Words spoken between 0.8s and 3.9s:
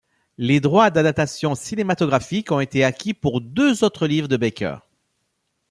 d'adaptation cinématographique ont été acquis pour deux